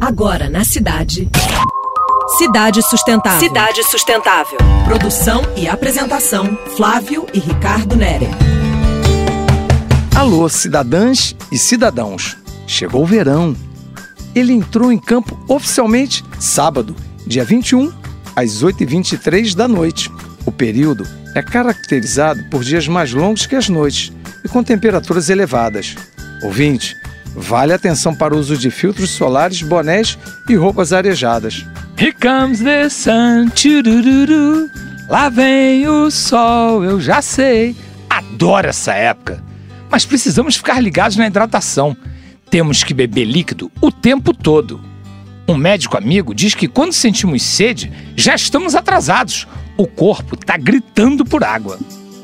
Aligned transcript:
Agora 0.00 0.50
na 0.50 0.62
cidade. 0.62 1.28
Cidade 2.36 2.82
Sustentável. 2.82 3.40
Cidade 3.40 3.82
Sustentável. 3.84 4.58
Produção 4.84 5.42
e 5.56 5.66
apresentação: 5.66 6.56
Flávio 6.76 7.26
e 7.32 7.38
Ricardo 7.38 7.96
Nere. 7.96 8.28
Alô, 10.14 10.48
cidadãs 10.50 11.34
e 11.50 11.56
cidadãos. 11.56 12.36
Chegou 12.66 13.04
o 13.04 13.06
verão. 13.06 13.56
Ele 14.34 14.52
entrou 14.52 14.92
em 14.92 14.98
campo 14.98 15.38
oficialmente 15.48 16.22
sábado, 16.38 16.94
dia 17.26 17.44
21, 17.44 17.90
às 18.34 18.62
8h23 18.62 19.54
da 19.54 19.66
noite. 19.66 20.10
O 20.44 20.52
período 20.52 21.08
é 21.34 21.42
caracterizado 21.42 22.44
por 22.50 22.62
dias 22.62 22.86
mais 22.86 23.14
longos 23.14 23.46
que 23.46 23.56
as 23.56 23.68
noites 23.70 24.12
e 24.44 24.48
com 24.48 24.62
temperaturas 24.62 25.30
elevadas. 25.30 25.96
Ouvinte, 26.42 26.94
vale 27.36 27.72
atenção 27.72 28.14
para 28.14 28.34
o 28.34 28.38
uso 28.38 28.56
de 28.56 28.70
filtros 28.70 29.10
solares, 29.10 29.62
bonés 29.62 30.18
e 30.48 30.54
roupas 30.54 30.92
arejadas. 30.92 31.66
Here 31.98 32.12
comes 32.12 32.60
the 32.60 32.88
sun, 32.88 33.48
tchurururu. 33.54 34.68
Lá 35.08 35.28
vem 35.28 35.86
o 35.86 36.10
sol, 36.10 36.82
eu 36.82 37.00
já 37.00 37.22
sei. 37.22 37.76
Adoro 38.10 38.68
essa 38.68 38.92
época. 38.94 39.42
Mas 39.90 40.04
precisamos 40.04 40.56
ficar 40.56 40.80
ligados 40.80 41.16
na 41.16 41.26
hidratação. 41.26 41.96
Temos 42.50 42.82
que 42.82 42.94
beber 42.94 43.24
líquido 43.24 43.70
o 43.80 43.92
tempo 43.92 44.34
todo. 44.34 44.80
Um 45.48 45.56
médico 45.56 45.96
amigo 45.96 46.34
diz 46.34 46.54
que 46.54 46.66
quando 46.66 46.92
sentimos 46.92 47.42
sede, 47.42 47.92
já 48.16 48.34
estamos 48.34 48.74
atrasados. 48.74 49.46
O 49.76 49.86
corpo 49.86 50.34
está 50.34 50.56
gritando 50.56 51.24
por 51.24 51.44
água. 51.44 51.78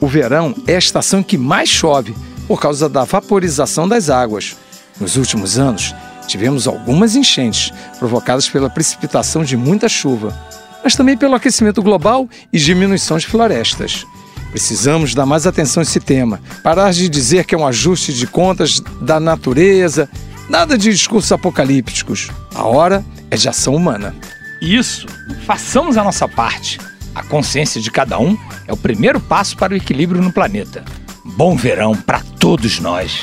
O 0.00 0.08
verão 0.08 0.54
é 0.66 0.74
a 0.74 0.78
estação 0.78 1.22
que 1.22 1.38
mais 1.38 1.68
chove 1.68 2.14
por 2.48 2.60
causa 2.60 2.88
da 2.88 3.04
vaporização 3.04 3.86
das 3.86 4.10
águas. 4.10 4.56
Nos 5.00 5.16
últimos 5.16 5.58
anos, 5.58 5.94
tivemos 6.26 6.66
algumas 6.66 7.16
enchentes 7.16 7.72
provocadas 7.98 8.48
pela 8.48 8.70
precipitação 8.70 9.44
de 9.44 9.56
muita 9.56 9.88
chuva, 9.88 10.36
mas 10.82 10.94
também 10.94 11.16
pelo 11.16 11.34
aquecimento 11.34 11.82
global 11.82 12.28
e 12.52 12.58
diminuição 12.58 13.18
de 13.18 13.26
florestas. 13.26 14.06
Precisamos 14.50 15.14
dar 15.14 15.26
mais 15.26 15.46
atenção 15.46 15.80
a 15.80 15.82
esse 15.82 15.98
tema, 15.98 16.40
parar 16.62 16.92
de 16.92 17.08
dizer 17.08 17.44
que 17.44 17.54
é 17.54 17.58
um 17.58 17.66
ajuste 17.66 18.12
de 18.12 18.26
contas 18.26 18.80
da 19.00 19.18
natureza, 19.18 20.08
nada 20.48 20.78
de 20.78 20.92
discursos 20.92 21.32
apocalípticos. 21.32 22.30
A 22.54 22.62
hora 22.62 23.04
é 23.30 23.36
de 23.36 23.48
ação 23.48 23.74
humana. 23.74 24.14
Isso, 24.62 25.06
façamos 25.44 25.96
a 25.96 26.04
nossa 26.04 26.28
parte. 26.28 26.78
A 27.14 27.22
consciência 27.22 27.80
de 27.80 27.90
cada 27.90 28.18
um 28.18 28.36
é 28.66 28.72
o 28.72 28.76
primeiro 28.76 29.18
passo 29.18 29.56
para 29.56 29.72
o 29.72 29.76
equilíbrio 29.76 30.22
no 30.22 30.32
planeta. 30.32 30.84
Bom 31.24 31.56
verão 31.56 31.96
para 31.96 32.20
todos 32.38 32.78
nós. 32.78 33.22